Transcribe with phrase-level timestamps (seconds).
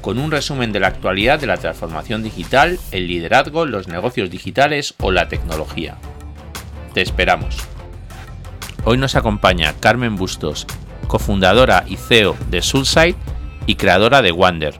[0.00, 4.94] con un resumen de la actualidad de la transformación digital, el liderazgo, los negocios digitales
[4.98, 5.96] o la tecnología.
[6.94, 7.56] Te esperamos.
[8.84, 10.66] Hoy nos acompaña Carmen Bustos,
[11.06, 13.16] cofundadora y CEO de Soulside
[13.66, 14.74] y creadora de Wander.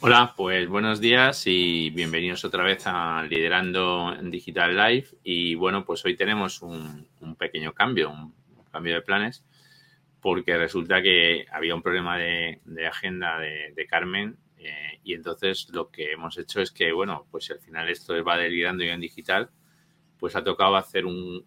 [0.00, 5.06] Hola, pues buenos días y bienvenidos otra vez a Liderando en Digital Live.
[5.22, 8.34] Y bueno, pues hoy tenemos un, un pequeño cambio, un
[8.70, 9.44] cambio de planes
[10.22, 16.12] porque resulta que había un problema de, agenda de, Carmen eh, y entonces lo que
[16.12, 19.50] hemos hecho es que, bueno, pues al final esto va delirando y en digital,
[20.20, 21.44] pues ha tocado hacer un,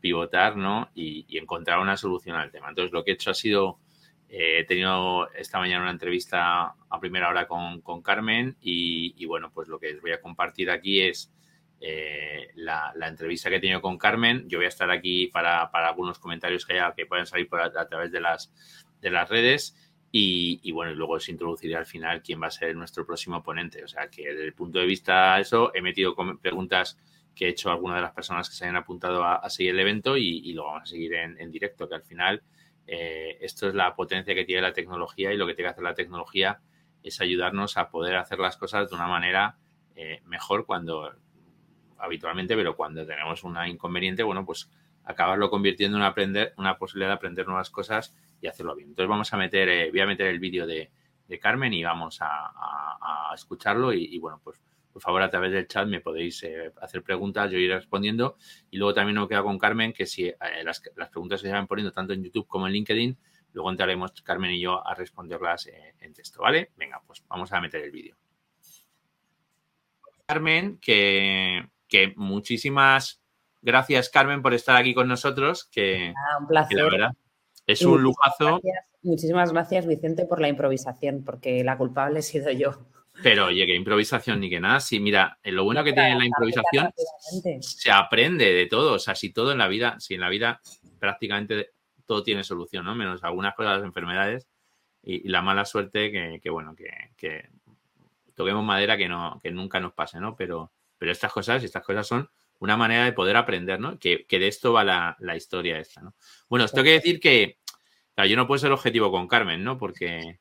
[0.00, 0.88] pivotar, ¿no?
[0.94, 2.70] Y, encontrar una solución al tema.
[2.70, 3.80] Entonces lo que he hecho ha sido,
[4.30, 9.52] eh, he tenido esta mañana una entrevista a primera hora con, Carmen y, y, bueno,
[9.52, 11.30] pues lo que os voy a compartir aquí es
[11.80, 14.48] eh, la, entrevista que he tenido con Carmen.
[14.48, 18.10] Yo voy a estar aquí para, algunos comentarios que haya que puedan salir a, través
[18.12, 18.52] de las,
[19.00, 19.76] de las redes.
[20.18, 23.84] Y, bueno, y luego os introduciré al final quién va a ser nuestro próximo ponente.
[23.84, 26.98] O sea que desde el punto de vista de eso, he metido preguntas
[27.34, 29.80] que he hecho a algunas de las personas que se hayan apuntado a, seguir el
[29.80, 32.42] evento y, lo vamos a seguir en, directo, que al final
[32.86, 35.84] eh, esto es la potencia que tiene la tecnología y lo que tiene que hacer
[35.84, 36.60] la tecnología
[37.02, 39.58] es ayudarnos a poder hacer las cosas de una manera
[39.94, 41.14] eh, mejor cuando
[41.98, 44.70] habitualmente, pero cuando tenemos una inconveniente, bueno, pues
[45.06, 48.90] acabarlo convirtiendo en aprender, una posibilidad de aprender nuevas cosas y hacerlo bien.
[48.90, 50.90] Entonces vamos a meter, eh, voy a meter el vídeo de,
[51.40, 56.00] Carmen y vamos a, escucharlo y, bueno, pues por favor a través del chat me
[56.00, 58.36] podéis eh, hacer preguntas, yo iré respondiendo
[58.70, 60.80] y luego también me queda con Carmen que si eh, las,
[61.10, 63.18] preguntas se van poniendo tanto en YouTube como en LinkedIn,
[63.52, 65.68] luego entraremos Carmen y yo a responderlas
[65.98, 66.70] en texto, ¿vale?
[66.76, 68.16] Venga, pues vamos a meter el vídeo.
[70.26, 73.22] Carmen, que que muchísimas
[73.62, 75.68] gracias, Carmen, por estar aquí con nosotros.
[75.70, 76.78] Que, un placer.
[76.78, 77.10] la verdad
[77.66, 78.60] es un lujazo.
[79.02, 82.86] muchísimas gracias, Vicente, por la improvisación, porque la culpable he sido yo.
[83.22, 84.78] Pero oye, que improvisación ni que nada.
[84.80, 86.90] Sí, mira, lo bueno que tiene la improvisación
[87.60, 88.94] se aprende de todo.
[88.94, 90.60] O sea, si todo en la vida, si en la vida
[90.98, 91.70] prácticamente
[92.04, 92.94] todo tiene solución, ¿no?
[92.94, 94.46] Menos algunas cosas, las enfermedades
[95.02, 97.48] y, la mala suerte que, bueno, que, que,
[98.34, 100.36] toquemos madera que no, que nunca nos pase, ¿no?
[100.36, 103.98] Pero, pero estas cosas, estas cosas son una manera de poder aprender, ¿no?
[103.98, 106.14] Que, de esto va la, historia esta, ¿no?
[106.48, 107.58] Bueno, os tengo que decir que,
[108.14, 109.76] claro, yo no puedo ser objetivo con Carmen, ¿no?
[109.76, 110.40] Porque,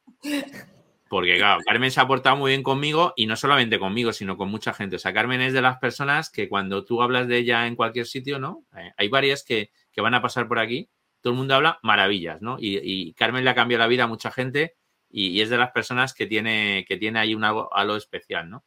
[1.10, 4.50] porque, claro, Carmen se ha portado muy bien conmigo y no solamente conmigo, sino con
[4.50, 4.96] mucha gente.
[4.96, 8.06] O sea, Carmen es de las personas que cuando tú hablas de ella en cualquier
[8.06, 8.66] sitio, ¿no?
[8.78, 10.90] Eh, hay varias que, van a pasar por aquí,
[11.22, 12.58] todo el mundo habla maravillas, ¿no?
[12.60, 14.76] Y, Carmen le ha cambiado la vida a mucha gente
[15.10, 18.64] y, es de las personas que tiene, que tiene ahí un algo especial, ¿no?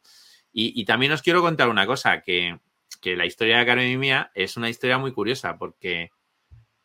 [0.51, 2.59] Y, también os quiero contar una cosa, que,
[3.03, 6.11] la historia de Carmen y mía es una historia muy curiosa, porque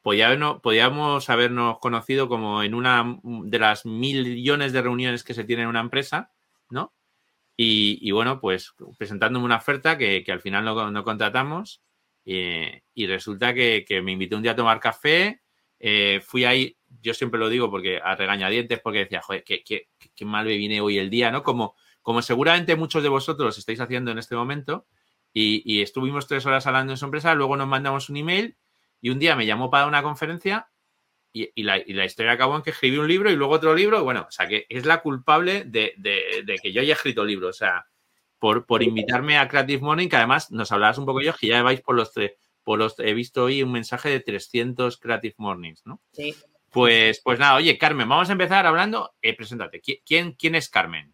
[0.03, 5.71] podíamos, habernos conocido como en una de las millones de reuniones que se tienen en
[5.71, 6.31] una empresa,
[6.69, 6.93] ¿no?
[7.57, 11.83] Y, bueno, pues presentándome una oferta que, al final no, contratamos
[12.25, 15.41] y resulta que, me invitó un día a tomar café,
[15.81, 19.89] eh, fui ahí, yo siempre lo digo porque a regañadientes, porque decía, joder, qué, qué,
[20.15, 21.43] qué mal me viene hoy el día, ¿no?
[21.43, 21.75] Como
[22.05, 24.87] como seguramente muchos de vosotros estáis haciendo en este momento,
[25.33, 28.57] y, estuvimos tres horas hablando en su empresa, luego nos mandamos un email
[29.01, 30.69] y un día me llamó para una conferencia
[31.33, 34.05] y, la, historia acabó en que escribí un libro y luego otro libro.
[34.05, 35.95] Bueno, o sea, que es la culpable de,
[36.63, 37.57] que yo haya escrito libros.
[37.57, 37.87] O sea,
[38.39, 41.65] por, por invitarme a Creative Morning, que además nos hablabas un poco yo, que ya
[41.65, 45.85] vais por los tres, por los, he visto hoy un mensaje de 300 Creative Mornings,
[45.85, 46.01] ¿no?
[46.13, 46.37] Sí.
[46.71, 51.14] Pues, pues nada, oye, Carmen, vamos a empezar hablando, eh, preséntate, ¿quién, quién es Carmen?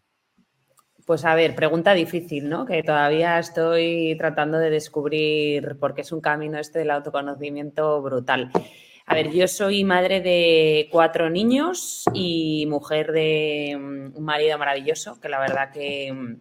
[1.11, 2.65] Pues a ver, pregunta difícil, ¿no?
[2.65, 8.49] Que todavía estoy tratando de descubrir porque es un camino este del autoconocimiento brutal.
[9.05, 15.19] A ver, yo soy madre de cuatro niños y mujer de mm, un marido maravilloso,
[15.19, 16.37] que la verdad que mm,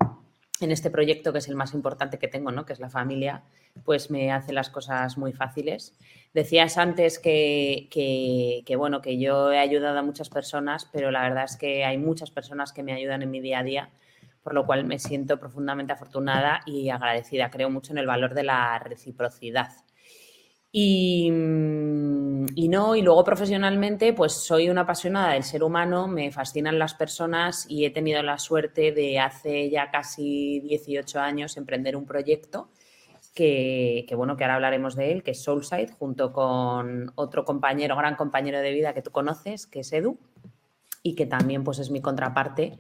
[0.61, 2.65] en este proyecto, que es el más importante que tengo, ¿no?
[2.65, 3.43] Que es la familia,
[3.85, 5.99] pues me hace las cosas muy fáciles.
[6.33, 11.43] Decías antes que, que, bueno, que yo he ayudado a muchas personas, pero la verdad
[11.43, 13.91] es que hay muchas personas que me ayudan en mi día a día
[14.43, 17.51] por lo cual me siento profundamente afortunada y agradecida.
[17.51, 19.71] Creo mucho en el valor de la reciprocidad.
[20.73, 26.79] Y, y, no, y luego profesionalmente, pues soy una apasionada del ser humano, me fascinan
[26.79, 32.07] las personas y he tenido la suerte de hace ya casi 18 años emprender un
[32.07, 32.71] proyecto
[33.35, 38.17] que, bueno, que ahora hablaremos de él, que es Soulside, junto con otro compañero, gran
[38.17, 40.19] compañero de vida que tú conoces, que es Edu,
[41.03, 42.79] y que también pues es mi contraparte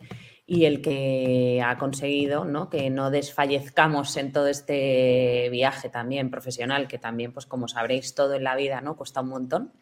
[0.52, 2.68] y el que ha conseguido ¿no?
[2.68, 8.34] que no desfallezcamos en todo este viaje también profesional, que también, pues como sabréis, todo
[8.34, 8.96] en la vida ¿no?
[8.96, 9.72] cuesta un montón.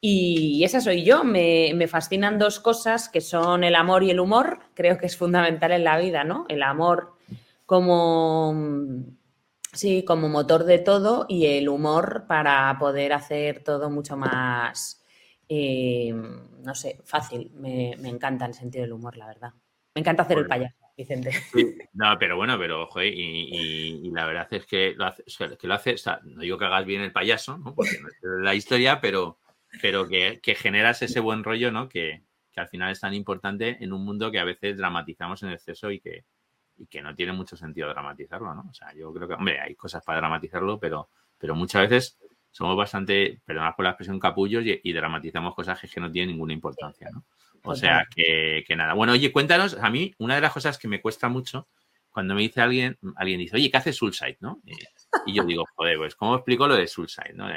[0.00, 4.18] Y esa soy yo, me, me, fascinan dos cosas que son el amor y el
[4.18, 6.44] humor, creo que es fundamental en la vida, ¿no?
[6.48, 7.14] El amor
[7.64, 8.52] como
[9.74, 15.02] Sí, como motor de todo y el humor para poder hacer todo mucho más,
[15.48, 17.50] eh, no sé, fácil.
[17.54, 19.52] Me, encanta el sentido del humor, la verdad.
[19.94, 21.30] Me encanta hacer el payaso, Vicente.
[21.92, 25.22] No, pero bueno, pero ojo, y, la verdad es que lo hace,
[25.58, 25.94] que lo hace
[26.24, 27.74] no digo que hagas bien el payaso, ¿no?
[27.74, 29.38] porque no es la historia, pero,
[29.80, 31.88] pero que, generas ese buen rollo, ¿no?
[31.88, 35.50] Que, que al final es tan importante en un mundo que a veces dramatizamos en
[35.50, 36.24] exceso y que,
[36.76, 38.66] y que no tiene mucho sentido dramatizarlo, ¿no?
[38.68, 41.08] O sea, yo creo que, hombre, hay cosas para dramatizarlo, pero,
[41.38, 42.18] pero muchas veces
[42.50, 47.10] somos bastante, perdonad por la expresión, capullos y, dramatizamos cosas que no tienen ninguna importancia,
[47.12, 47.24] ¿no?
[47.64, 48.94] O sea, que, nada.
[48.94, 51.68] Bueno, oye, cuéntanos, a mí una de las cosas que me cuesta mucho
[52.10, 54.60] cuando me dice alguien, alguien dice, oye, ¿qué hace Soulside, no?
[55.26, 57.48] Y, yo digo, joder, pues, ¿cómo explico lo de Soulside, no?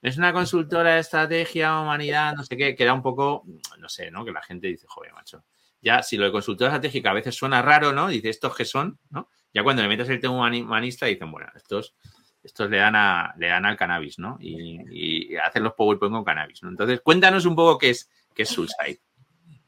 [0.00, 3.44] Es una consultora de estrategia, humanidad, no sé qué, que era un poco,
[3.78, 4.24] no sé, ¿no?
[4.24, 5.44] Que la gente dice, joder, macho,
[5.80, 8.08] ya si lo de consultora estratégica a veces suena raro, ¿no?
[8.08, 8.98] Dice, ¿estos qué son?
[9.10, 9.28] ¿no?
[9.52, 11.94] Ya cuando le metes el tema humanista dicen, bueno, estos,
[12.42, 14.36] estos le dan a, le dan al cannabis, ¿no?
[14.40, 16.68] Y, hacen los PowerPoint con cannabis, ¿no?
[16.68, 19.00] Entonces, cuéntanos un poco qué es, qué es Soulside.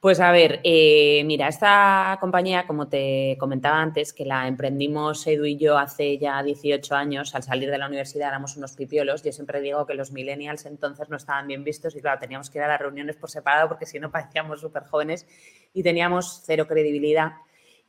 [0.00, 5.44] Pues a ver, eh, mira, esta compañía, como te comentaba antes, que la emprendimos Edu
[5.44, 9.31] y yo hace ya 18 años, al salir de la universidad éramos unos pipiolos, yo
[9.31, 12.64] siempre digo que los millennials entonces no estaban bien vistos y claro, teníamos que ir
[12.64, 15.26] a las reuniones por separado porque si no parecíamos súper jóvenes
[15.75, 17.32] y teníamos cero credibilidad.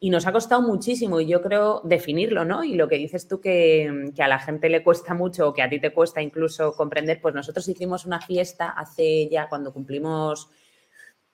[0.01, 2.63] Y nos ha costado muchísimo y yo creo definirlo, ¿no?
[2.65, 5.61] Y lo que dices tú que, que a la gente le cuesta mucho o que
[5.61, 10.49] a ti te cuesta incluso comprender, pues nosotros hicimos una fiesta hace ya cuando cumplimos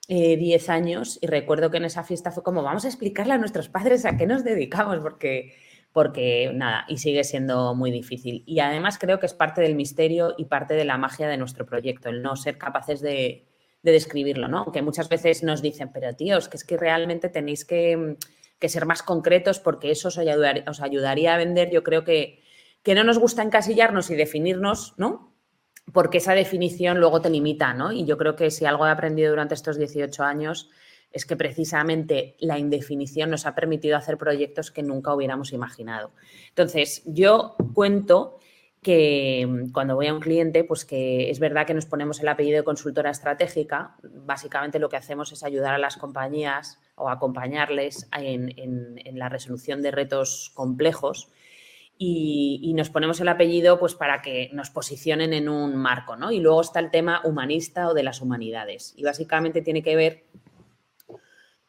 [0.07, 3.37] 10 eh, años y recuerdo que en esa fiesta fue como, vamos a explicarle a
[3.37, 5.53] nuestros padres a qué nos dedicamos, porque,
[5.91, 8.43] porque nada, y sigue siendo muy difícil.
[8.45, 11.65] Y además creo que es parte del misterio y parte de la magia de nuestro
[11.65, 13.43] proyecto, el no ser capaces de,
[13.83, 14.69] describirlo, ¿no?
[14.73, 18.17] Que muchas veces nos dicen, pero tíos, que es que realmente tenéis que,
[18.59, 21.69] ser más concretos porque eso os, os ayudaría a vender.
[21.71, 22.43] Yo creo que,
[22.83, 25.36] que no nos gusta encasillarnos y definirnos, ¿no?
[25.93, 27.91] Porque esa definición luego te limita, ¿no?
[27.91, 30.69] Y yo creo que si algo he aprendido durante estos 18 años
[31.11, 36.11] es que precisamente la indefinición nos ha permitido hacer proyectos que nunca hubiéramos imaginado.
[36.49, 38.37] Entonces, yo cuento
[38.81, 42.27] que mm, cuando voy a un cliente, pues que es verdad que nos ponemos el
[42.27, 43.95] apellido de consultora estratégica.
[44.03, 49.81] Básicamente lo que hacemos es ayudar a las compañías o acompañarles en, en la resolución
[49.81, 51.29] de retos complejos
[51.97, 56.31] y, nos ponemos el apellido pues para que nos posicionen en un marco, ¿no?
[56.31, 58.93] Y luego está el tema humanista o de las humanidades.
[58.95, 60.25] Y básicamente tiene que ver,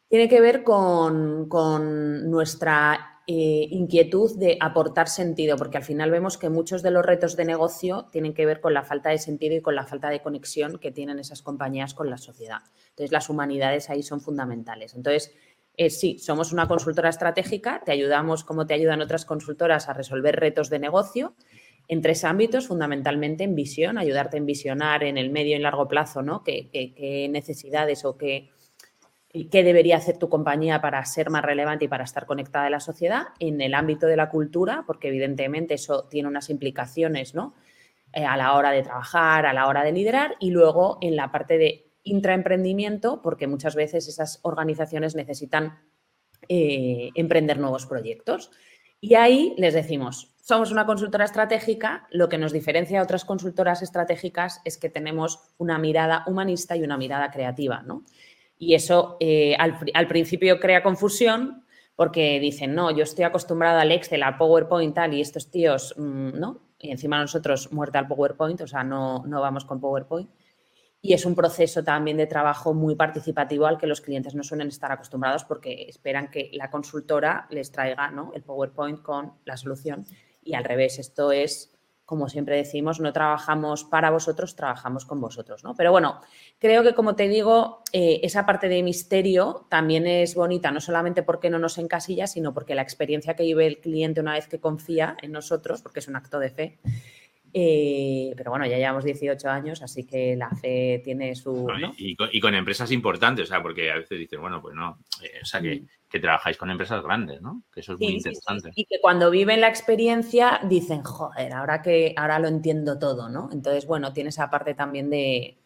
[0.07, 1.49] tiene que ver con,
[2.29, 7.35] nuestra eh, inquietud de aportar sentido, porque al final vemos que muchos de los retos
[7.35, 10.21] de negocio tienen que ver con la falta de sentido y con la falta de
[10.21, 12.61] conexión que tienen esas compañías con la sociedad.
[12.89, 14.93] Entonces, las humanidades ahí son fundamentales.
[14.95, 15.33] Entonces,
[15.89, 20.69] sí, somos una consultora estratégica, te ayudamos como te ayudan otras consultoras a resolver retos
[20.69, 21.35] de negocio
[21.87, 26.21] en tres ámbitos, fundamentalmente en visión, ayudarte en visionar en el medio y largo plazo,
[26.21, 26.43] ¿no?
[26.43, 28.51] ¿Qué, necesidades o qué,
[29.49, 32.79] qué debería hacer tu compañía para ser más relevante y para estar conectada a la
[32.79, 33.29] sociedad?
[33.39, 37.55] En el ámbito de la cultura, porque evidentemente eso tiene unas implicaciones, ¿no?
[38.13, 41.31] Eh, a la hora de trabajar, a la hora de liderar y luego en la
[41.31, 45.79] parte de intraemprendimiento, porque muchas veces esas organizaciones necesitan
[46.47, 48.51] eh, emprender nuevos proyectos.
[49.01, 53.81] Y ahí les decimos, somos una consultora estratégica, lo que nos diferencia a otras consultoras
[53.81, 58.03] estratégicas es que tenemos una mirada humanista y una mirada creativa, ¿no?
[58.57, 61.63] Y eso eh, al, principio crea confusión
[61.95, 66.39] porque dicen, no, yo estoy acostumbrado al Excel, al PowerPoint, tal, y estos tíos, mm,
[66.39, 66.61] ¿no?
[66.79, 70.29] Y encima nosotros muerte al PowerPoint, o sea, no, no vamos con PowerPoint
[71.01, 74.67] y es un proceso también de trabajo muy participativo al que los clientes no suelen
[74.67, 78.31] estar acostumbrados porque esperan que la consultora les traiga ¿no?
[78.33, 80.05] el PowerPoint con la solución
[80.43, 81.73] y al revés, esto es,
[82.05, 85.63] como siempre decimos, no trabajamos para vosotros, trabajamos con vosotros.
[85.63, 85.75] ¿no?
[85.75, 86.19] Pero bueno,
[86.57, 91.23] creo que como te digo, eh, esa parte de misterio también es bonita, no solamente
[91.23, 94.59] porque no nos encasilla, sino porque la experiencia que vive el cliente una vez que
[94.59, 96.79] confía en nosotros, porque es un acto de fe,
[97.53, 101.67] Eh, pero bueno, ya llevamos 18 años, así que la fe tiene su...
[101.97, 105.45] Y, con, empresas importantes, o sea, porque a veces dicen, bueno, pues no, eh, o
[105.45, 105.87] sea, que, mm.
[106.09, 107.63] que, trabajáis con empresas grandes, ¿no?
[107.71, 108.71] Que eso es muy interesante.
[108.75, 113.49] y que cuando viven la experiencia dicen, joder, ahora que ahora lo entiendo todo, ¿no?
[113.51, 115.58] Entonces, bueno, tiene esa parte también de,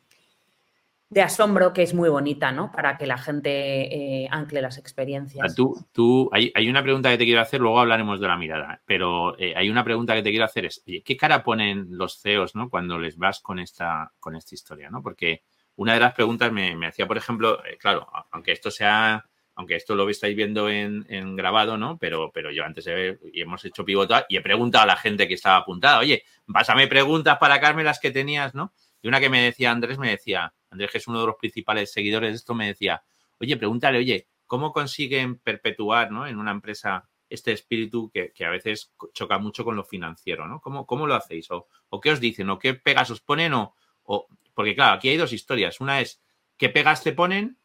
[1.13, 2.71] de asombro que es muy bonita, ¿no?
[2.71, 5.55] Para que la gente eh, ancle las experiencias.
[5.55, 9.37] Tú, tú, hay, una pregunta que te quiero hacer, luego hablaremos de la mirada, pero
[9.37, 12.69] eh, hay una pregunta que te quiero hacer es, ¿qué cara ponen los CEOs, ¿no?
[12.69, 15.03] Cuando les vas con esta, con esta historia, ¿no?
[15.03, 15.43] Porque
[15.75, 19.23] una de las preguntas me, hacía, por ejemplo, eh, claro, aunque esto sea,
[19.55, 21.99] aunque esto lo estáis viendo en, grabado, ¿no?
[21.99, 25.27] Pero, pero yo antes he, y hemos hecho pivotar y he preguntado a la gente
[25.27, 28.73] que estaba apuntada, oye, pásame preguntas para Carmen las que tenías, ¿no?
[29.03, 31.91] Y una que me decía Andrés, me decía, Andrés, que es uno de los principales
[31.91, 33.03] seguidores de esto, me decía,
[33.39, 36.27] oye, pregúntale, oye, ¿cómo consiguen perpetuar ¿no?
[36.27, 40.61] en una empresa este espíritu que, a veces choca mucho con lo financiero, ¿no?
[40.61, 41.49] ¿Cómo, cómo lo hacéis?
[41.49, 41.67] O,
[41.99, 42.49] qué os dicen?
[42.51, 43.53] ¿O qué pegas os ponen?
[43.55, 45.81] O, porque claro, aquí hay dos historias.
[45.81, 46.21] Una es
[46.57, 47.57] qué pegas te ponen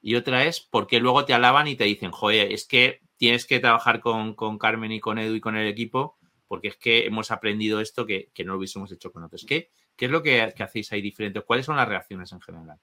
[0.00, 3.58] y otra es porque luego te alaban y te dicen, joder, es que tienes que
[3.58, 7.80] trabajar con, Carmen y con Edu y con el equipo porque es que hemos aprendido
[7.80, 9.44] esto que, no lo hubiésemos hecho con otros.
[9.44, 11.40] ¿Qué, ¿Qué es lo que, hacéis ahí diferente?
[11.40, 12.78] ¿Cuáles son las reacciones en general?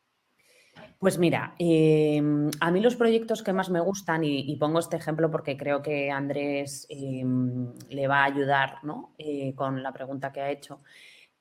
[0.97, 5.29] Pues mira, em, a mí los proyectos que más me gustan, y, pongo este ejemplo
[5.29, 8.79] porque creo que Andrés em, le va a ayudar
[9.17, 10.79] eh, con la pregunta que ha hecho,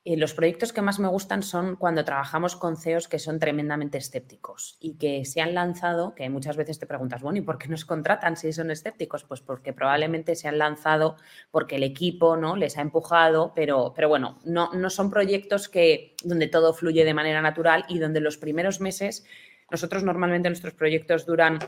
[0.05, 3.97] eh, los proyectos que más me gustan son cuando trabajamos con CEOs que son tremendamente
[3.97, 7.69] escépticos y que se han lanzado, que muchas veces te preguntas, bueno, ¿y por qué
[7.69, 9.23] nos contratan si son escépticos?
[9.23, 11.15] Pues porque probablemente se han lanzado
[11.51, 12.57] porque el equipo ¿no?
[12.57, 17.13] les ha empujado, pero, pero bueno, no, no son proyectos que, donde todo fluye de
[17.13, 19.25] manera natural y donde los primeros meses,
[19.71, 21.59] nosotros normalmente nuestros proyectos duran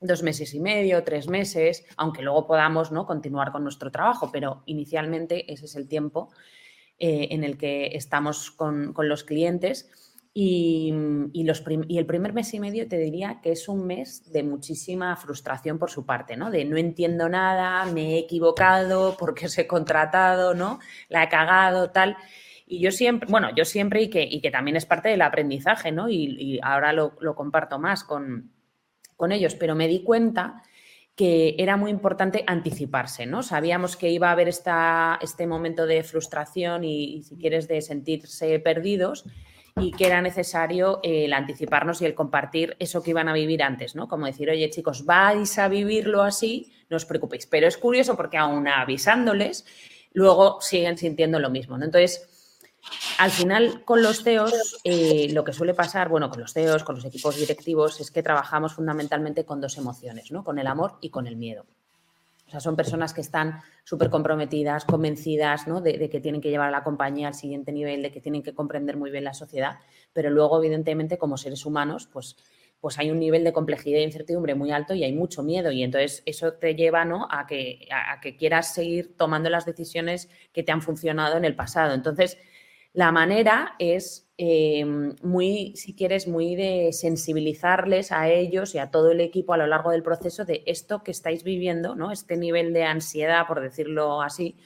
[0.00, 3.04] dos meses y medio, tres meses, aunque luego podamos ¿no?
[3.04, 6.30] continuar con nuestro trabajo, pero inicialmente ese es el tiempo
[7.00, 9.90] eh, en el que estamos con, los clientes.
[10.34, 10.92] Y,
[11.44, 15.16] los y, el primer mes y medio te diría que es un mes de muchísima
[15.16, 16.50] frustración por su parte, ¿no?
[16.50, 20.80] De no entiendo nada, me he equivocado, porque os he contratado, ¿no?
[21.08, 22.16] La he cagado, tal.
[22.66, 25.90] Y yo siempre, bueno, yo siempre y que, y que también es parte del aprendizaje,
[25.90, 26.08] ¿no?
[26.08, 28.52] Y, ahora lo, lo, comparto más con,
[29.16, 30.62] con ellos, pero me di cuenta
[31.18, 33.42] que era muy importante anticiparse, ¿no?
[33.42, 38.60] Sabíamos que iba a haber esta, este momento de frustración y, si quieres, de sentirse
[38.60, 39.24] perdidos
[39.76, 43.96] y que era necesario el anticiparnos y el compartir eso que iban a vivir antes,
[43.96, 44.06] ¿no?
[44.06, 47.46] Como decir, oye, chicos, vais a vivirlo así, no os preocupéis.
[47.46, 49.66] Pero es curioso porque aún avisándoles,
[50.12, 51.84] luego siguen sintiendo lo mismo, ¿no?
[51.84, 52.37] Entonces,
[53.18, 56.96] al final, con los CEOs, eh, lo que suele pasar, bueno, con los CEOs, con
[56.96, 60.44] los equipos directivos, es que trabajamos fundamentalmente con dos emociones, ¿no?
[60.44, 61.66] Con el amor y con el miedo.
[62.48, 65.82] O sea, son personas que están súper comprometidas, convencidas ¿no?
[65.82, 68.54] de, que tienen que llevar a la compañía al siguiente nivel, de que tienen que
[68.54, 69.80] comprender muy bien la sociedad,
[70.14, 72.36] pero luego, evidentemente, como seres humanos, pues,
[72.80, 75.70] pues hay un nivel de complejidad e incertidumbre muy alto y hay mucho miedo.
[75.70, 77.28] Y entonces eso te lleva ¿no?
[77.30, 81.54] a, que, a que quieras seguir tomando las decisiones que te han funcionado en el
[81.54, 81.92] pasado.
[81.92, 82.38] Entonces,
[82.98, 84.84] la manera es eh,
[85.22, 89.68] muy, si quieres, muy de sensibilizarles a ellos y a todo el equipo a lo
[89.68, 92.10] largo del proceso de esto que estáis viviendo, ¿no?
[92.10, 94.56] Este nivel de ansiedad, por decirlo así,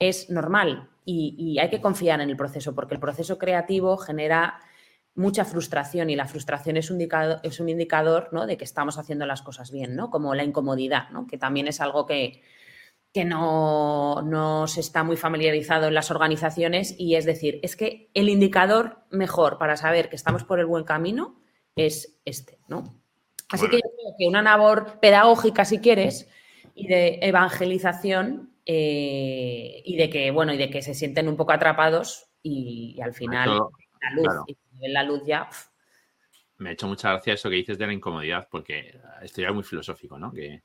[0.00, 4.58] es normal y, hay que confiar en el proceso porque el proceso creativo genera
[5.14, 8.48] mucha frustración y la frustración es un indicador, es un indicador ¿no?
[8.48, 10.10] de que estamos haciendo las cosas bien, ¿no?
[10.10, 11.28] Como la incomodidad, ¿no?
[11.28, 12.42] Que también es algo que,
[13.12, 18.28] que no, se está muy familiarizado en las organizaciones y es decir, es que el
[18.28, 21.40] indicador mejor para saber que estamos por el buen camino
[21.74, 23.02] es este, ¿no?
[23.50, 26.28] Así que yo creo que una labor pedagógica, si quieres,
[26.74, 31.52] y de evangelización eh, y de que, bueno, y de que se sienten un poco
[31.52, 35.48] atrapados y, al final la luz, y la luz ya...
[36.58, 39.54] Me ha hecho mucha gracia eso que dices de la incomodidad, porque esto ya es
[39.54, 40.30] muy filosófico, ¿no?
[40.30, 40.62] Que,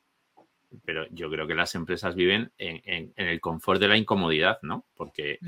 [0.86, 4.86] pero yo creo que las empresas viven en, el confort de la incomodidad, ¿no?
[4.96, 5.40] Porque,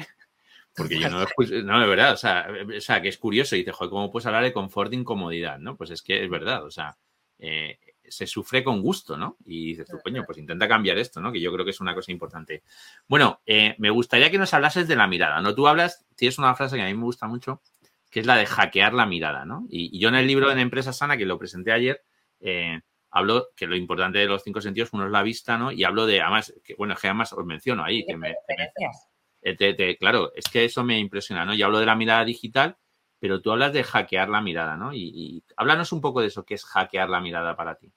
[0.75, 3.71] porque yo no, no, de verdad, o sea, o sea, que es curioso, y dice,
[3.71, 5.75] joder, ¿cómo puedes hablar de confort de incomodidad, no?
[5.75, 6.97] Pues es que es verdad, o sea,
[7.39, 9.37] eh, se sufre con gusto, ¿no?
[9.45, 11.31] Y dices tú, coño, pues intenta cambiar esto, ¿no?
[11.31, 12.63] Que yo creo que es una cosa importante.
[13.07, 15.55] Bueno, eh, me gustaría que nos hablases de la mirada, ¿no?
[15.55, 17.61] Tú hablas, tienes una frase que a mí me gusta mucho,
[18.09, 19.65] que es la de hackear la mirada, ¿no?
[19.69, 22.03] Y, yo en el libro de Empresa Sana, que lo presenté ayer,
[22.39, 22.81] eh,
[23.15, 25.71] hablo que lo importante de los cinco sentidos, uno es la vista, ¿no?
[25.71, 28.35] Y hablo de, además, que, bueno, que además os menciono ahí, que me,
[29.41, 31.53] eh, claro, es que eso me impresiona, ¿no?
[31.53, 32.75] Y hablo de la mirada digital,
[33.17, 34.93] pero tú hablas de hackear la mirada, ¿no?
[34.93, 37.89] Y, háblanos un poco de eso, ¿qué es hackear la mirada para ti?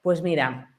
[0.00, 0.78] Pues mira,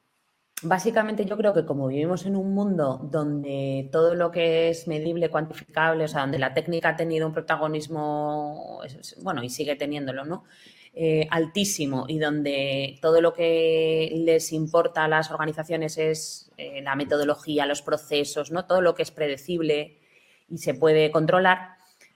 [0.62, 5.30] básicamente yo creo que como vivimos en un mundo donde todo lo que es medible,
[5.30, 8.80] cuantificable, o sea, donde la técnica ha tenido un protagonismo,
[9.22, 10.44] bueno, y sigue teniéndolo, ¿no?
[10.96, 16.94] Eh, altísimo y donde todo lo que les importa a las organizaciones es eh, la
[16.94, 18.66] metodología, los procesos, ¿no?
[18.66, 19.98] Todo lo que es predecible
[20.48, 21.70] y se puede controlar,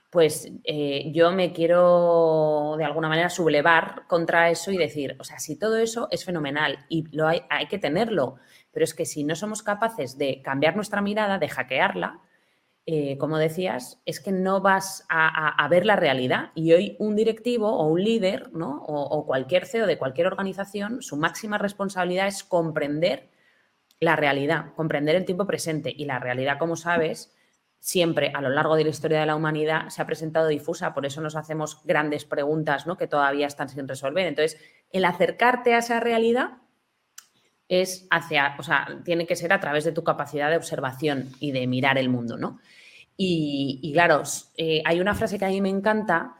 [0.09, 5.39] pues eh, yo me quiero de alguna manera sublevar contra eso y decir, o sea,
[5.39, 8.37] si todo eso es fenomenal y lo hay, hay que tenerlo,
[8.71, 12.21] pero es que si no somos capaces de cambiar nuestra mirada, de hackearla,
[12.91, 16.49] eh, como decías, es que no vas a, ver la realidad.
[16.55, 18.83] Y hoy un directivo o un líder, ¿no?
[18.83, 23.29] O, o, cualquier CEO de cualquier organización, su máxima responsabilidad es comprender
[23.99, 25.93] la realidad, comprender el tiempo presente.
[25.95, 27.31] Y la realidad, como sabes,
[27.77, 31.05] siempre a lo largo de la historia de la humanidad se ha presentado difusa, por
[31.05, 32.97] eso nos hacemos grandes preguntas ¿no?
[32.97, 34.25] que todavía están sin resolver.
[34.25, 34.59] Entonces,
[34.91, 36.57] el acercarte a esa realidad
[37.67, 41.51] es hacia, o sea, tiene que ser a través de tu capacidad de observación y
[41.51, 42.59] de mirar el mundo, ¿no?
[43.21, 44.23] Y, claro,
[44.55, 46.37] eh, hay una frase que a mí me encanta,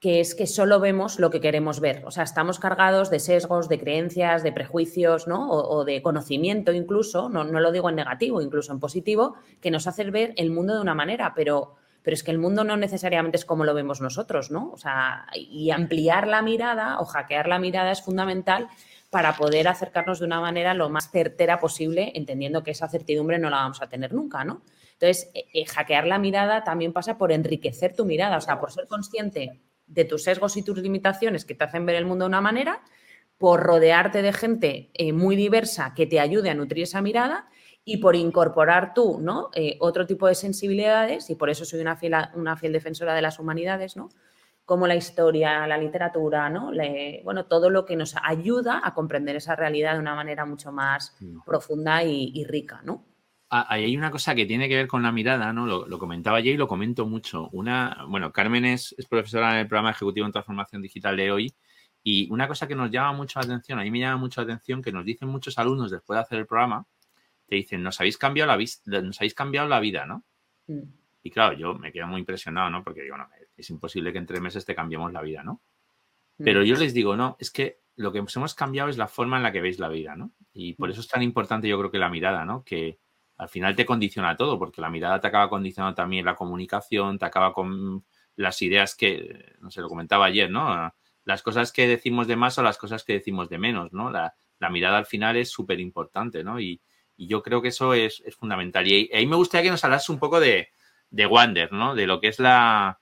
[0.00, 2.02] que es que solo vemos lo que queremos ver.
[2.06, 5.50] O sea, estamos cargados de sesgos, de creencias, de prejuicios, ¿no?
[5.50, 9.86] O, de conocimiento incluso, no, no, lo digo en negativo, incluso en positivo, que nos
[9.86, 13.36] hace ver el mundo de una manera, pero, pero es que el mundo no necesariamente
[13.36, 14.70] es como lo vemos nosotros, ¿no?
[14.72, 18.68] O sea, y ampliar la mirada o hackear la mirada es fundamental
[19.10, 23.50] para poder acercarnos de una manera lo más certera posible, entendiendo que esa certidumbre no
[23.50, 24.62] la vamos a tener nunca, ¿no?
[25.02, 28.70] Entonces, eh, eh, hackear la mirada también pasa por enriquecer tu mirada, o sea, por
[28.70, 32.28] ser consciente de tus sesgos y tus limitaciones que te hacen ver el mundo de
[32.28, 32.80] una manera,
[33.36, 37.48] por rodearte de gente eh, muy diversa que te ayude a nutrir esa mirada
[37.84, 39.50] y por incorporar tú ¿no?
[39.54, 43.22] Eh, otro tipo de sensibilidades, y por eso soy una fiel, una fiel defensora de
[43.22, 44.08] las humanidades, ¿no?
[44.64, 46.70] como la historia, la literatura, ¿no?
[47.24, 51.16] bueno, todo lo que nos ayuda a comprender esa realidad de una manera mucho más
[51.18, 51.40] mm.
[51.44, 52.80] profunda y, y rica.
[52.84, 53.04] ¿no?
[53.54, 55.66] Hay una cosa que tiene que ver con la mirada, ¿no?
[55.66, 57.50] Lo, comentaba yo y lo comento mucho.
[57.52, 61.54] Una, bueno, Carmen es, profesora en el programa ejecutivo en transformación digital de hoy
[62.02, 64.46] y una cosa que nos llama mucho la atención, a mí me llama mucho la
[64.46, 66.86] atención, que nos dicen muchos alumnos después de hacer el programa,
[67.46, 70.24] te dicen, nos habéis cambiado la, nos habéis cambiado la vida, ¿no?
[70.68, 70.84] Mm.
[71.22, 72.82] Y claro, yo me quedo muy impresionado, ¿no?
[72.82, 75.60] Porque digo, no, es imposible que en tres meses te cambiemos la vida, ¿no?
[76.38, 76.44] Mm.
[76.44, 79.42] Pero yo les digo, no, es que lo que hemos cambiado es la forma en
[79.42, 80.32] la que veis la vida, ¿no?
[80.54, 80.92] Y por mm.
[80.92, 82.64] eso es tan importante yo creo que la mirada, ¿no?
[82.64, 82.98] Que,
[83.36, 87.24] al final te condiciona todo, porque la mirada te acaba condicionando también la comunicación, te
[87.24, 88.04] acaba con
[88.36, 90.94] las ideas que, no sé, lo comentaba ayer, ¿no?
[91.24, 94.10] Las cosas que decimos de más o las cosas que decimos de menos, ¿no?
[94.10, 94.34] La,
[94.70, 96.60] mirada al final es súper importante, ¿no?
[96.60, 96.80] Y,
[97.18, 98.86] yo creo que eso es, fundamental.
[98.88, 100.70] Y ahí me gustaría que nos hablas un poco de,
[101.10, 101.94] de Wander, ¿no?
[101.94, 102.98] De lo que es la...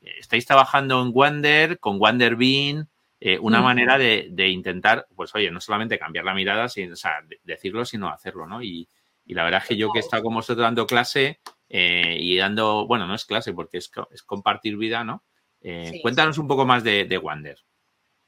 [0.00, 2.88] Estáis trabajando en Wander, con Wander Bean,
[3.20, 7.18] eh, una manera de, intentar, pues oye, no solamente cambiar la mirada, sin, o sea,
[7.42, 8.62] decirlo, sino hacerlo, ¿no?
[8.62, 8.88] Y,
[9.28, 12.38] y la verdad es que yo que he estado con vosotros dando clase eh, y
[12.38, 13.90] dando, bueno, no es clase porque es,
[14.24, 15.22] compartir vida, ¿no?
[15.60, 17.58] Eh, cuéntanos un poco más de, Wander.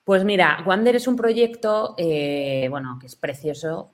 [0.04, 3.92] Pues mira, Wander es un proyecto, eh, bueno, que es precioso.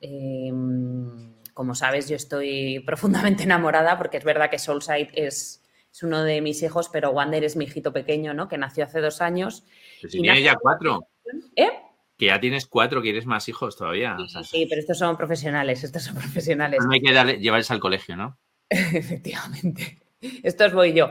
[1.55, 6.40] como sabes, yo estoy profundamente enamorada porque es verdad que Soulside es, es uno de
[6.40, 8.49] mis hijos, pero Wander es mi hijito pequeño, ¿no?
[8.49, 9.64] Que nació hace dos años.
[10.01, 11.07] Pues si tiene ya cuatro.
[11.55, 11.71] ¿Eh?
[12.16, 14.16] Que ya tienes cuatro, quieres más hijos todavía.
[14.44, 16.81] Sí, pero estos son profesionales, estos son profesionales.
[16.85, 18.38] No hay que darle, llevarles al colegio, ¿no?
[18.70, 20.02] Efectivamente.
[20.42, 21.11] Estos voy yo.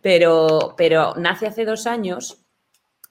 [0.00, 2.44] Pero, pero nace hace dos años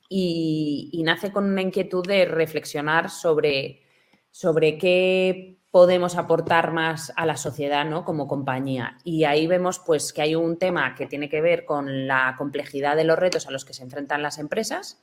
[0.09, 3.81] y, nace con una inquietud de reflexionar sobre,
[4.29, 8.05] sobre qué podemos aportar más a la sociedad ¿no?
[8.05, 8.97] como compañía.
[9.03, 12.95] Y ahí vemos pues, que hay un tema que tiene que ver con la complejidad
[12.95, 15.01] de los retos a los que se enfrentan las empresas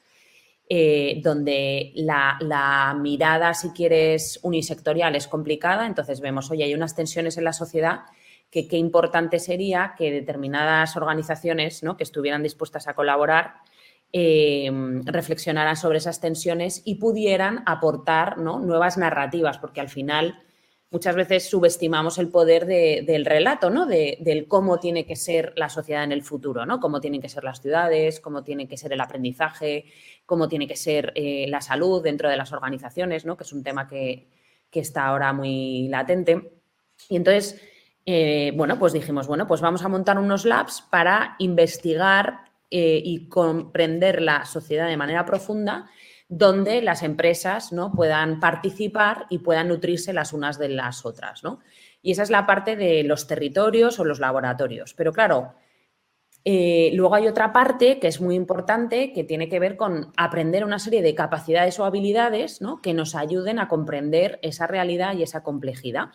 [0.73, 7.37] eh, donde la, mirada, si quieres, unisectorial es complicada, entonces vemos, oye, hay unas tensiones
[7.37, 8.03] en la sociedad
[8.53, 11.97] que qué importante sería que determinadas organizaciones ¿no?
[11.97, 13.55] que estuvieran dispuestas a colaborar
[14.13, 14.71] eh,
[15.07, 20.41] reflexionaran sobre esas tensiones y pudieran aportar nuevas narrativas, porque al final
[20.91, 23.87] muchas veces subestimamos el poder del relato, ¿no?
[23.87, 26.81] De, del cómo tiene que ser la sociedad en el futuro, ¿no?
[26.81, 29.85] Cómo tienen que ser las ciudades, cómo tiene que ser el aprendizaje,
[30.27, 33.37] cómo tiene que ser eh, la salud dentro de las organizaciones, ¿no?
[33.37, 34.29] Que es un tema que,
[34.73, 36.53] está ahora muy latente.
[37.09, 37.61] Y entonces,
[38.07, 43.29] eh, bueno, pues dijimos, bueno, pues vamos a montar unos labs para investigar eh, y
[43.29, 45.91] comprender la sociedad de manera profunda
[46.31, 47.93] donde las empresas ¿no?
[47.93, 51.45] puedan participar y puedan nutrirse las unas de las otras.
[51.45, 51.59] ¿no?
[52.01, 54.95] Y esa es la parte de los territorios o los laboratorios.
[54.95, 55.53] Pero claro,
[56.43, 60.65] Eh, luego hay otra parte que es muy importante que tiene que ver con aprender
[60.65, 62.81] una serie de capacidades o habilidades ¿no?
[62.81, 66.13] que nos ayuden a comprender esa realidad y esa complejidad.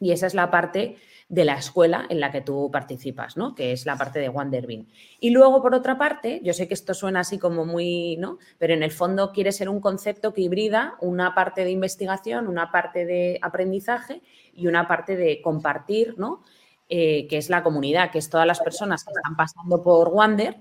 [0.00, 0.96] Y esa es la parte
[1.32, 3.54] de la escuela en la que tú participas, ¿no?
[3.54, 4.86] Que es la parte de Wanderbin.
[5.18, 8.36] Y luego, por otra parte, yo sé que esto suena así como muy, ¿no?
[8.58, 12.70] Pero en el fondo quiere ser un concepto que hibrida una parte de investigación, una
[12.70, 14.20] parte de aprendizaje
[14.52, 16.42] y una parte de compartir, ¿no?
[16.90, 20.58] Eh, que es la comunidad, que es todas las personas que están pasando por Wander,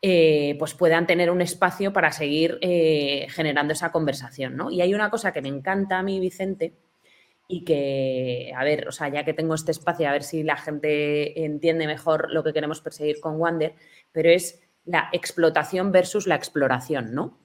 [0.00, 4.70] eh, pues puedan tener un espacio para seguir eh, generando esa conversación, ¿no?
[4.70, 6.72] Y hay una cosa que me encanta a mí, Vicente,
[7.46, 10.56] y que, a ver, o sea, ya que tengo este espacio, a ver si la
[10.56, 13.74] gente entiende mejor lo que queremos perseguir con Wander,
[14.12, 17.38] pero es la explotación versus la exploración, ¿no?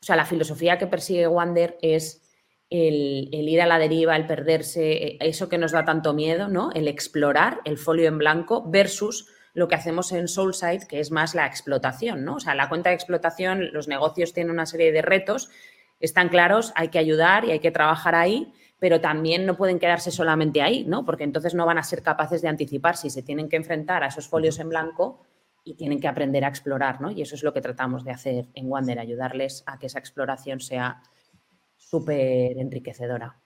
[0.00, 2.22] O sea, la filosofía que persigue Wander es
[2.70, 6.72] el, ir a la deriva, el perderse, eh, eso que nos da tanto miedo, ¿no?
[6.72, 11.34] El explorar, el folio en blanco, versus lo que hacemos en Soulside, que es más
[11.34, 12.36] la explotación, ¿no?
[12.36, 15.50] O sea, la cuenta de explotación, los negocios tienen una serie de retos,
[16.00, 18.52] están claros, hay que ayudar y hay que trabajar ahí,
[18.84, 21.06] pero también no pueden quedarse solamente ahí, ¿no?
[21.06, 24.08] Porque entonces no van a ser capaces de anticipar si se tienen que enfrentar a
[24.08, 25.22] esos folios en blanco
[25.64, 27.10] y tienen que aprender a explorar, ¿no?
[27.10, 30.60] Y eso es lo que tratamos de hacer en Wander, ayudarles a que esa exploración
[30.60, 31.00] sea
[31.78, 33.40] súper enriquecedora.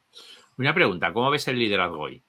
[0.56, 2.20] Una pregunta, ¿cómo ves el liderazgo hoy?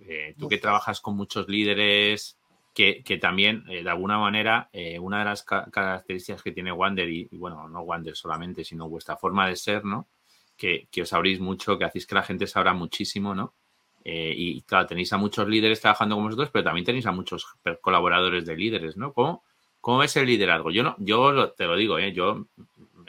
[0.00, 2.36] Eh, tú que trabajas con muchos líderes,
[2.74, 7.28] que, también, eh, de alguna manera, eh, una de las características que tiene Wander, y,
[7.38, 10.08] bueno, no Wander solamente, sino vuestra forma de ser, ¿no?
[10.58, 13.54] Que, os abrís mucho, que hacéis que la gente se abra muchísimo, ¿no?
[14.10, 17.46] y claro, tenéis a muchos líderes trabajando con vosotros, pero también tenéis a muchos
[17.82, 19.12] colaboradores de líderes, ¿no?
[19.12, 19.42] ¿Cómo,
[19.82, 20.70] cómo ves el liderazgo?
[20.70, 22.46] Yo no, yo te lo digo, yo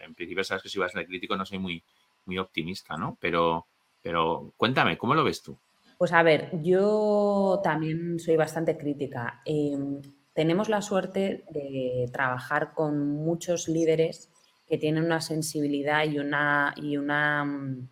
[0.04, 1.82] en principio sabes que si vas a ser crítico no soy muy,
[2.26, 3.18] muy optimista, ¿no?
[3.20, 3.68] Pero,
[4.02, 5.58] pero cuéntame, ¿cómo lo ves tú?
[5.98, 9.42] Pues a ver, yo también soy bastante crítica.
[9.46, 10.02] Em,
[10.34, 14.29] tenemos la suerte de trabajar con muchos líderes
[14.70, 17.90] que tienen una sensibilidad y una, y una mm,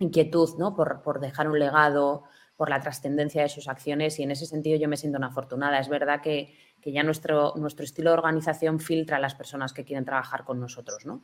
[0.00, 0.74] inquietud ¿no?
[0.74, 2.24] por, por, dejar un legado,
[2.56, 5.78] por la trascendencia de sus acciones y en ese sentido yo me siento una afortunada.
[5.78, 9.84] Es verdad que, que, ya nuestro, nuestro estilo de organización filtra a las personas que
[9.84, 11.06] quieren trabajar con nosotros.
[11.06, 11.22] ¿no?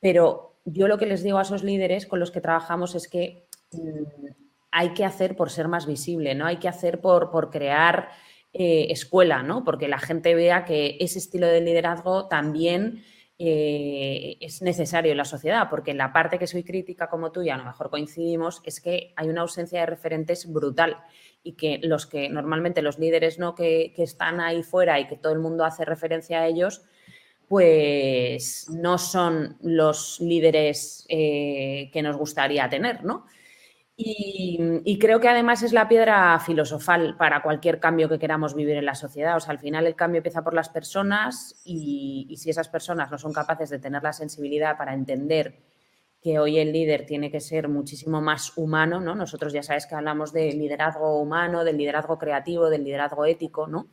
[0.00, 3.48] Pero yo lo que les digo a esos líderes con los que trabajamos es que
[3.72, 4.26] mm,
[4.70, 6.46] hay que hacer por ser más visible, ¿no?
[6.46, 8.10] Hay que hacer por, por crear
[8.52, 9.64] eh, escuela, ¿no?
[9.64, 13.02] Porque la gente vea que ese estilo de liderazgo también
[13.38, 17.50] eh, es necesario en la sociedad, porque la parte que soy crítica como tú y
[17.50, 20.98] a lo mejor coincidimos, es que hay una ausencia de referentes brutal
[21.42, 23.54] y que los que normalmente los líderes ¿no?
[23.54, 26.82] que, que están ahí fuera y que todo el mundo hace referencia a ellos,
[27.48, 33.26] pues no son los líderes eh, que nos gustaría tener, ¿no?
[34.00, 38.84] Y, creo que además es la piedra filosofal para cualquier cambio que queramos vivir en
[38.84, 39.36] la sociedad.
[39.36, 43.18] O sea, al final el cambio empieza por las personas y, si esas personas no
[43.18, 45.64] son capaces de tener la sensibilidad para entender
[46.22, 49.16] que hoy el líder tiene que ser muchísimo más humano, ¿no?
[49.16, 53.88] Nosotros ya sabes que hablamos de liderazgo humano, del liderazgo creativo, del liderazgo ético, ¿no?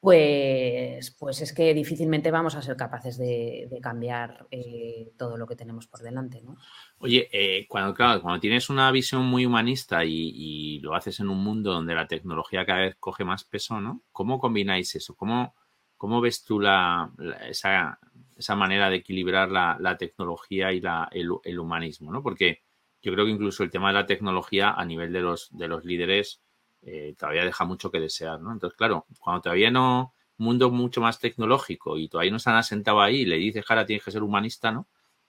[0.00, 5.56] Pues, pues es que difícilmente vamos a ser capaces de, cambiar eh, todo lo que
[5.56, 6.56] tenemos por delante, ¿no?
[6.98, 11.72] Oye, eh, cuando, cuando tienes una visión muy humanista y, lo haces en un mundo
[11.72, 14.02] donde la tecnología cada vez coge más peso, ¿no?
[14.12, 15.16] ¿Cómo combináis eso?
[15.16, 15.54] ¿Cómo,
[15.96, 17.10] cómo ves tú la,
[17.48, 17.98] esa,
[18.36, 20.80] esa, manera de equilibrar la, tecnología y
[21.10, 22.22] el, el, humanismo, ¿no?
[22.22, 22.62] Porque
[23.02, 25.84] yo creo que incluso el tema de la tecnología a nivel de los, de los
[25.84, 26.40] líderes
[26.82, 28.52] eh, todavía deja mucho que desear, ¿no?
[28.52, 33.00] Entonces, claro, cuando todavía no, mundo mucho más tecnológico y todavía no se han asentado
[33.00, 34.86] ahí, le dices, cara, tienes que ser humanista, ¿no?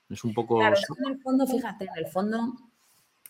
[0.08, 0.58] Es un poco...
[0.58, 2.38] Claro, en el fondo, fíjate, en el fondo,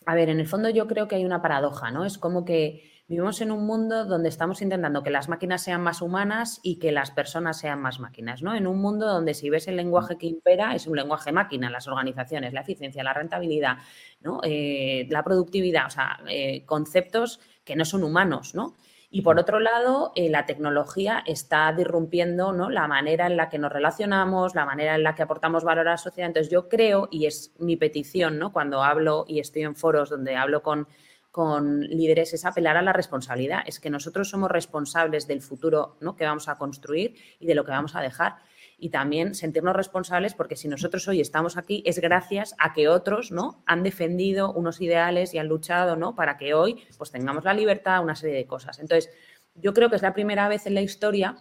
[0.05, 2.05] a ver, en el fondo yo creo que hay una paradoja, ¿no?
[2.05, 6.01] Es como que vivimos en un mundo donde estamos intentando que las máquinas sean más
[6.01, 8.55] humanas y que las personas sean más máquinas, ¿no?
[8.55, 11.87] En un mundo donde si ves el lenguaje que impera es un lenguaje máquina, las
[11.87, 13.77] organizaciones, la eficiencia, la rentabilidad,
[14.21, 14.39] ¿no?
[14.43, 18.75] Eh, la productividad, o sea, eh, conceptos que no son humanos, ¿no?
[19.13, 22.69] Y por otro lado, eh, la tecnología está disrumpiendo ¿no?
[22.69, 25.91] la manera en la que nos relacionamos, la manera en la que aportamos valor a
[25.91, 26.29] la sociedad.
[26.29, 28.53] Entonces, yo creo, y es mi petición, ¿no?
[28.53, 30.87] cuando hablo y estoy en foros donde hablo con,
[31.29, 33.63] con líderes, es apelar a la responsabilidad.
[33.65, 36.15] Es que nosotros somos responsables del futuro ¿no?
[36.15, 38.35] que vamos a construir y de lo que vamos a dejar
[38.81, 43.31] y también sentirnos responsables porque si nosotros hoy estamos aquí es gracias a que otros
[43.31, 43.61] ¿no?
[43.67, 46.15] han defendido unos ideales y han luchado ¿no?
[46.15, 48.79] para que hoy pues, tengamos la libertad, una serie de cosas.
[48.79, 49.11] Entonces,
[49.53, 51.37] yo creo que es la primera vez en la historia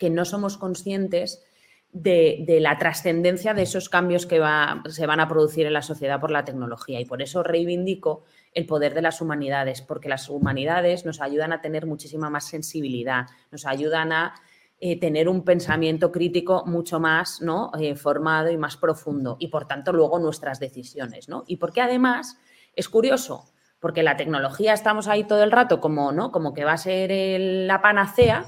[0.00, 1.44] que no somos conscientes
[1.92, 4.42] de, la trascendencia de esos cambios que
[4.88, 6.98] se van a producir en la sociedad por la tecnología.
[6.98, 11.60] Y por eso reivindico el poder de las humanidades, porque las humanidades nos ayudan a
[11.60, 14.34] tener muchísima más sensibilidad, nos ayudan a
[14.86, 17.72] eh, tener un pensamiento crítico mucho más ¿no?
[17.80, 21.26] Eh, formado y más profundo, y por tanto luego nuestras decisiones.
[21.26, 21.44] ¿no?
[21.46, 22.38] Y porque además
[22.76, 23.46] es curioso,
[23.80, 26.30] porque la tecnología estamos ahí todo el rato como, ¿no?
[26.30, 27.10] como que va a ser
[27.66, 28.44] la panacea,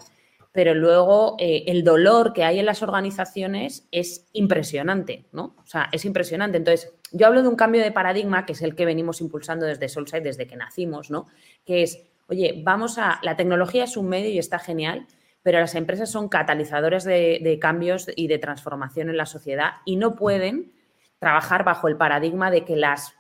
[0.53, 5.57] pero luego eh, el dolor que hay en las organizaciones es impresionante, ¿no?
[5.63, 6.59] O sea, es impresionante.
[6.59, 9.89] Entonces, yo hablo de un cambio de paradigma, que es el que venimos impulsando desde
[9.89, 11.29] Solside, desde que nacimos, ¿no?
[11.65, 15.07] Que es, oye, vamos a, la tecnología es un medio y está genial,
[15.47, 20.17] pero las empresas son catalizadores de, cambios y de transformación en la sociedad y no
[20.17, 20.73] pueden
[21.21, 23.15] trabajar bajo el paradigma de que las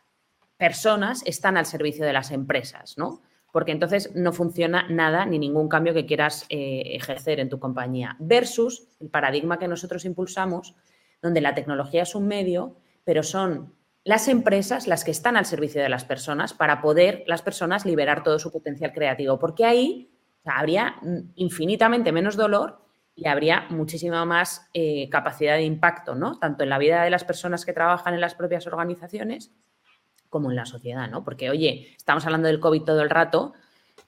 [0.56, 3.22] personas están al servicio de las empresas, ¿no?
[3.52, 8.16] porque entonces no funciona nada ni ningún cambio que quieras eh, ejercer en tu compañía.
[8.18, 10.74] Versus el paradigma que nosotros impulsamos,
[11.22, 15.80] donde la tecnología es un medio, pero son las empresas las que están al servicio
[15.80, 20.10] de las personas para poder las personas liberar todo su potencial creativo, porque ahí
[20.46, 20.96] habría
[21.34, 22.80] infinitamente menos dolor
[23.14, 26.38] y habría muchísima más eh, capacidad de impacto, ¿no?
[26.38, 29.52] Tanto en la vida de las personas que trabajan en las propias organizaciones
[30.28, 31.24] como en la sociedad, ¿no?
[31.24, 33.54] Porque, oye, estamos hablando del COVID todo el rato,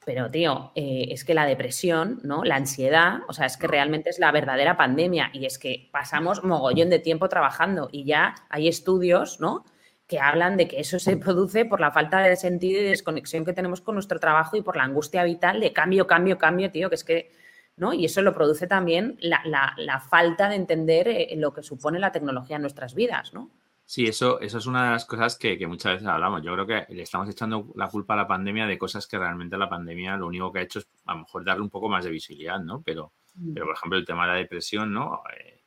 [0.04, 2.44] pero, tío, eh, es que la depresión, ¿no?
[2.44, 6.44] La ansiedad, o sea, es que realmente es la verdadera pandemia y es que pasamos
[6.44, 9.64] mogollón de tiempo trabajando y ya hay estudios, ¿no?
[10.08, 13.52] Que hablan de que eso se produce por la falta de sentido y desconexión que
[13.52, 16.94] tenemos con nuestro trabajo y por la angustia vital de cambio, cambio, cambio, tío, que
[16.94, 17.30] es que,
[17.76, 17.92] ¿no?
[17.92, 22.56] Y eso lo produce también la, falta de entender eh, lo que supone la tecnología
[22.56, 23.50] en nuestras vidas, ¿no?
[23.84, 26.42] Sí, eso, eso es una de las cosas que, muchas veces hablamos.
[26.42, 29.56] Yo creo que le estamos echando la culpa a la pandemia de cosas que realmente
[29.56, 32.04] la pandemia lo único que ha hecho es a lo mejor darle un poco más
[32.04, 32.82] de visibilidad, ¿no?
[32.82, 33.54] Pero, mm.
[33.54, 35.22] pero por ejemplo, el tema de la depresión, ¿no?
[35.38, 35.57] Eh,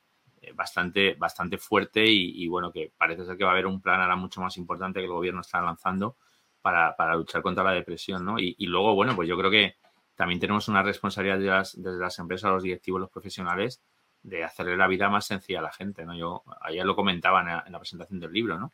[0.53, 4.15] bastante, bastante fuerte y, bueno, que parece ser que va a haber un plan ahora
[4.15, 6.17] mucho más importante que el gobierno está lanzando
[6.61, 8.37] para, luchar contra la depresión, ¿no?
[8.39, 9.75] Y, luego, bueno, pues yo creo que
[10.15, 13.81] también tenemos una responsabilidad desde las empresas, los directivos, los profesionales,
[14.23, 16.15] de hacerle la vida más sencilla a la gente, ¿no?
[16.15, 18.71] Yo ayer lo comentaba en la, presentación del libro, ¿no?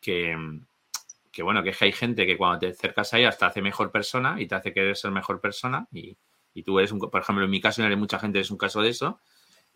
[0.00, 0.34] Que,
[1.30, 4.40] que, bueno, que hay gente que cuando te acercas a ella te hace mejor persona
[4.40, 6.16] y te hace querer ser mejor persona y,
[6.58, 8.82] y tú eres, un, por ejemplo, en mi caso, en mucha gente es un caso
[8.82, 9.20] de eso,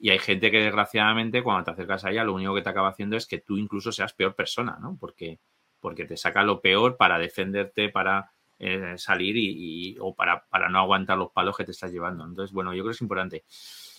[0.03, 2.89] y hay gente que desgraciadamente cuando te acercas a ella lo único que te acaba
[2.89, 4.97] haciendo es que tú incluso seas peor persona, ¿no?
[4.99, 5.39] Porque,
[5.79, 10.81] porque te saca lo peor para defenderte, para eh, salir y, o para, para no
[10.81, 12.25] aguantar los palos que te estás llevando.
[12.25, 13.45] Entonces, bueno, yo creo que es importante.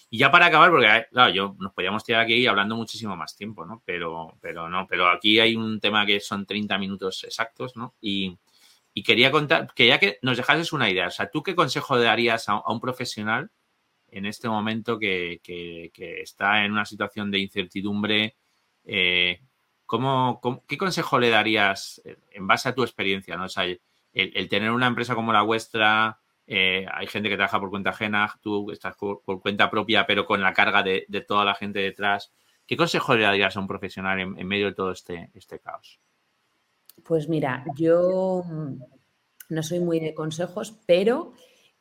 [0.09, 3.65] Y ya para acabar, porque claro, yo nos podríamos tirar aquí hablando muchísimo más tiempo,
[3.65, 3.81] ¿no?
[3.85, 7.95] Pero, pero no, pero aquí hay un tema que son 30 minutos exactos, ¿no?
[8.01, 8.37] Y,
[9.05, 12.49] quería contar, que ya que nos dejases una idea, o sea, ¿tú qué consejo darías
[12.49, 13.51] a, un profesional
[14.13, 15.41] en este momento que,
[16.21, 18.35] está en una situación de incertidumbre?
[18.85, 19.41] Eh,
[20.67, 23.45] qué consejo le darías en base a tu experiencia, ¿no?
[23.45, 23.65] O sea,
[24.13, 28.31] el tener una empresa como la vuestra, eh, hay gente que trabaja por cuenta ajena,
[28.41, 32.33] tú estás por, cuenta propia, pero con la carga de, toda la gente detrás.
[32.65, 35.99] ¿Qué consejo le darías a un profesional en, medio de todo este, este caos?
[37.03, 38.43] Pues mira, yo
[39.49, 41.33] no soy muy de consejos, pero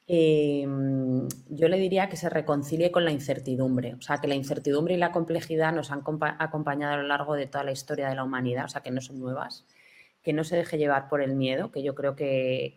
[0.07, 3.95] em, yo le diría que se reconcilie con la incertidumbre.
[3.95, 6.03] O sea, que la incertidumbre y la complejidad nos han
[6.39, 9.01] acompañado a lo largo de toda la historia de la humanidad, o sea, que no
[9.01, 9.65] son nuevas
[10.23, 12.77] que no se deje llevar por el miedo, que yo creo que,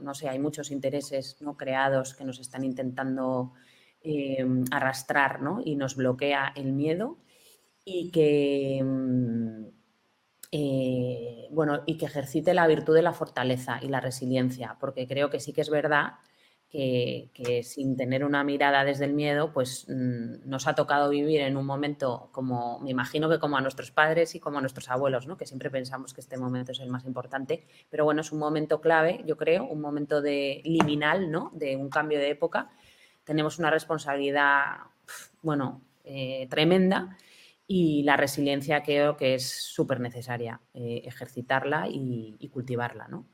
[0.00, 3.52] no sé, hay muchos intereses no creados que nos están intentando
[4.02, 5.60] eh, arrastrar ¿no?
[5.62, 7.18] y nos bloquea el miedo
[7.84, 9.66] y que, mm,
[10.52, 15.28] eh, bueno, y que ejercite la virtud de la fortaleza y la resiliencia, porque creo
[15.28, 16.14] que sí que es verdad
[16.70, 21.56] que, sin tener una mirada desde el miedo, pues mm, nos ha tocado vivir en
[21.56, 25.26] un momento como, me imagino que como a nuestros padres y como a nuestros abuelos,
[25.26, 25.36] ¿no?
[25.36, 28.80] que siempre pensamos que este momento es el más importante, pero bueno, es un momento
[28.80, 31.50] clave, yo creo, un momento de liminal, ¿no?
[31.54, 32.70] de un cambio de época.
[33.24, 34.76] Tenemos una responsabilidad,
[35.42, 37.18] bueno, eh, tremenda
[37.66, 43.26] y la resiliencia creo que es súper necesaria, eh, ejercitarla y, y cultivarla, ¿no?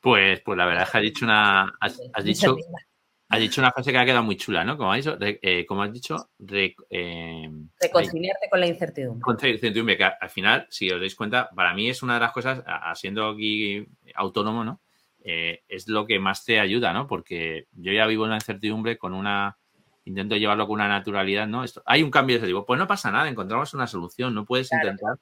[0.00, 1.74] Pues, pues la verdad es que has dicho una.
[1.80, 2.56] Has, dicho,
[3.28, 4.76] has dicho una frase que ha quedado muy chula, ¿no?
[4.76, 6.30] Como has dicho, eh, como has dicho
[6.90, 9.22] eh, reconciliarte con la incertidumbre.
[9.22, 12.20] Con la incertidumbre, que al final, si os dais cuenta, para mí es una de
[12.20, 12.62] las cosas,
[12.94, 13.84] siendo aquí
[14.14, 14.80] autónomo, ¿no?
[15.20, 17.06] Eh, es lo que más te ayuda, ¿no?
[17.06, 19.58] Porque yo ya vivo en la incertidumbre con una.
[20.04, 21.64] Intento llevarlo con una naturalidad, ¿no?
[21.64, 22.64] Esto, hay un cambio de ese tipo.
[22.64, 24.34] Pues no pasa nada, encontramos una solución.
[24.34, 25.18] No puedes intentar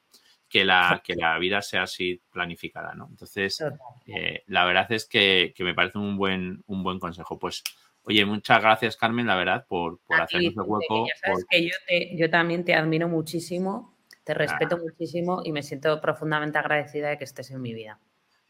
[0.48, 3.08] que la, que la vida sea así planificada, ¿no?
[3.10, 3.62] Entonces,
[4.06, 7.38] eh, la verdad es que, me parece un buen, un buen consejo.
[7.38, 7.62] Pues,
[8.08, 11.06] Oye, muchas gracias, Carmen, la verdad, por, por hacernos el hueco.
[11.24, 17.08] sabes que yo, también te admiro muchísimo, te respeto muchísimo y me siento profundamente agradecida
[17.08, 17.98] de que estés en mi vida.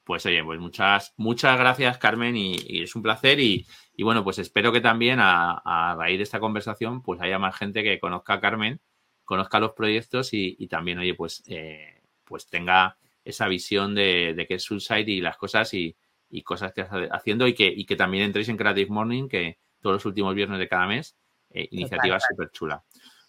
[0.05, 3.41] Pues oye, pues muchas, muchas gracias, Carmen, y, es un placer.
[3.41, 3.67] Y,
[3.99, 7.99] bueno, pues espero que también a, raíz de esta conversación, pues haya más gente que
[7.99, 8.81] conozca a Carmen,
[9.27, 14.55] conozca los proyectos y, también, oye, pues, eh, pues tenga esa visión de, de qué
[14.55, 15.95] es Suicide y las cosas y,
[16.31, 19.59] y cosas que estás haciendo y que, y que también entréis en Creative Morning, que
[19.81, 21.17] todos los últimos viernes de cada mes,
[21.51, 22.83] eh, iniciativa súper chula.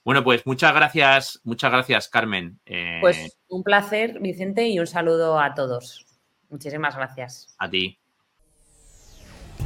[0.04, 2.60] Bueno, pues muchas gracias, muchas gracias, Carmen.
[2.66, 6.06] Eh, pues un placer, Vicente, y un saludo a todos.
[6.50, 7.56] Muchísimas gracias.
[7.60, 8.00] A ti.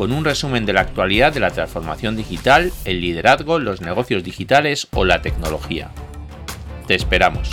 [0.00, 4.88] con un resumen de la actualidad de la transformación digital, el liderazgo, los negocios digitales
[4.94, 5.90] o la tecnología.
[6.86, 7.50] Te esperamos.